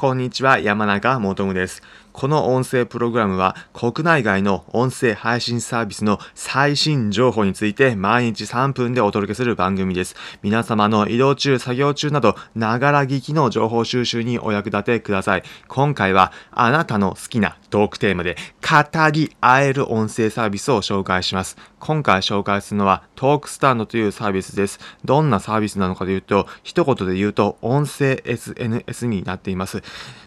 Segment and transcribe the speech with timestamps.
[0.00, 1.82] こんにちは、山中もとむです。
[2.12, 10.16] この音声プログラムは国内外の音声配信サービスの最新情報について毎日3分でお届けする番組です。
[10.42, 15.42] 皆様の移動中、作業中など、ながら聞きの情報収集にお役立てください。
[15.68, 21.56] 今回はあなたの好きなトークテーマで語り合える音声サービスを紹介します。
[21.78, 24.80] 今回紹介するのはトークスタンドというサービスです。
[25.04, 29.82] どんなサービスなのかというと、一言で言うと音声 SNS になっています。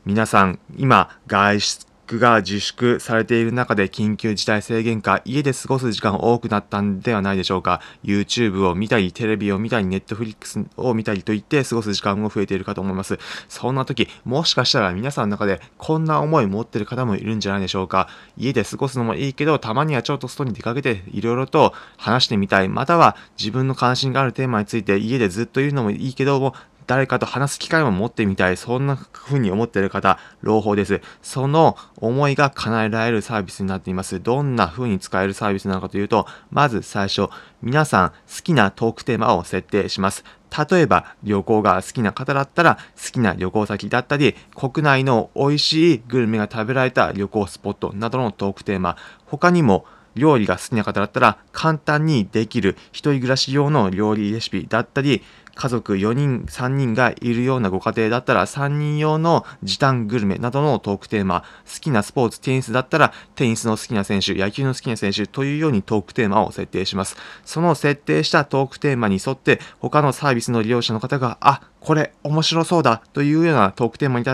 [0.05, 1.72] 皆さん、今、外出
[2.07, 7.81] が自粛されている中で緊急事態制限下、家で過ごす時間多くなったんではないでしょうか。
[8.03, 13.19] YouTube を見たり、テレビを見たり、Netflix を見たりといって過ごす時間も増えているかと思います。
[13.47, 18.09] そんな時、もしかしたら皆さんの中でこんな思い持ってる方もいるんじゃないでしょうか。
[18.37, 22.69] 家で過ごすのもいいけど、たまにはちょっと外に出かけていろいろと話してみたい。
[22.69, 26.53] または自分の関心があるテーマについて家でずっといるのもいいけども、
[26.87, 31.01] 誰かと話す機会も持ってみたい、そんな風に思っている方、朗報です。
[31.21, 34.21] その思いが叶えられるサービスになっています。
[34.21, 37.29] どんな風に使えるサービスなのかというと、まず最初、
[37.61, 40.23] 皆さん好きなトークテーマを設定します。
[40.69, 49.85] 例えば旅行が好きな方だったら好きな旅行先だったり国内の美味しいグルメが食べられた旅行スポットなどのトークテーマ他にも
[50.15, 55.23] 料理が好きな方だったら簡単にできる一人暮らし用の料理レシピだったり
[55.55, 67.17] 家族4人、3人がいるようなご家庭だったら3人用の時短グルメなどのトークテーマ、好きなスポーツ、テニスだったらテニスの好きな選手、野球の好きな選手というようにトークテーマを設定します。
[67.45, 74.25] その設定したトークテーマに沿って他のサービスの利用者の方が、あ、これ面白そうだというようなトークテーマに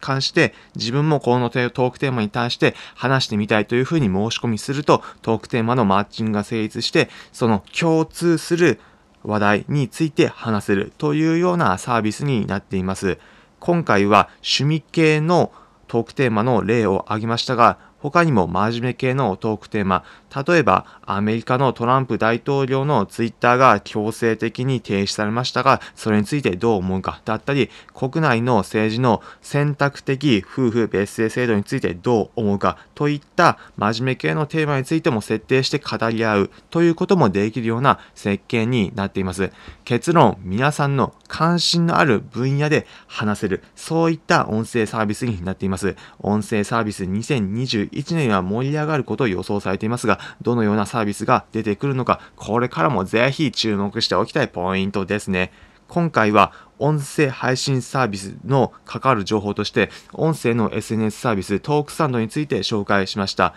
[0.00, 8.80] 関して自分もこのトークテーマに対して話してみたいというふうに申し込みするとトークテーマのマッチングが成立してその共通する
[9.26, 13.18] 話題について話せるというようなサービスになっています。
[13.58, 15.52] 今回は趣味系の
[15.88, 17.78] トークテーマの例を挙げましたが、
[18.10, 20.04] 他にも真面目系のトークテーマ、
[20.46, 39.50] 例えばアメリカのトランプ大統領のツイッターが強制的に停止されましたが、それについてどう思うかだったり、国内の政治の選択的夫婦別姓制度についてどう思うかといった真面目系のテーマについても設定して語り合うということもできるような設計になっています。
[39.84, 45.96] 結論、皆さんの関心のある分野で話せる、そういった音声サービスになっています。
[46.20, 55.52] 音声サービス2021 1年は盛り上がることを予想されていますが、どのようなサービスが出てくるのか、これからもぜひ注目しておきたいポイントですね。
[55.88, 63.54] 今回は音声配信サービスの関わる情報として、音声の SNS サービストークサンドについて紹介しました。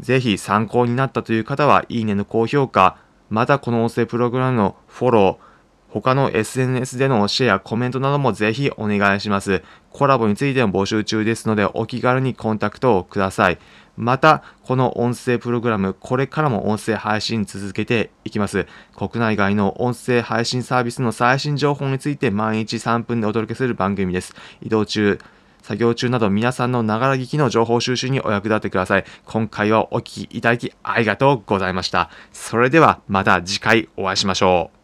[0.00, 2.96] ぜひ参考になったという方は、いいねの高評価、
[3.30, 5.53] またこの音声プログラムのフォロー、
[6.00, 9.62] 他の SNS でのシェア、コメントなどもぜひお願いします。
[9.92, 13.58] コラボについても募集中ですので、お気軽にコンタクトをください。
[13.96, 18.66] また、この音声プログラム、これからも音声配信続けていきます。
[18.96, 24.34] 国内外の音声配信サービスの最新情報について毎日3分でお届けする番組です。
[24.62, 25.20] 移動中、
[25.62, 29.04] 作業中など皆さんのながら聞きの情報収集にお役立てください。
[29.26, 32.10] 今回はお聴きいただきありがとうございました。
[32.32, 34.83] それではまた次回お会いしましょう。